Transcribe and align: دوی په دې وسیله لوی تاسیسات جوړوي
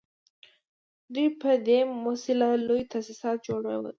دوی 1.13 1.27
په 1.41 1.51
دې 1.67 1.79
وسیله 2.07 2.47
لوی 2.67 2.83
تاسیسات 2.93 3.37
جوړوي 3.47 3.89